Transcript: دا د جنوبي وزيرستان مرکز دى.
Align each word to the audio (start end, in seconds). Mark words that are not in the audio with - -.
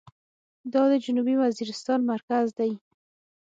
دا 0.73 0.81
د 0.91 0.93
جنوبي 1.05 1.35
وزيرستان 1.37 1.99
مرکز 2.11 2.45
دى. 2.59 2.71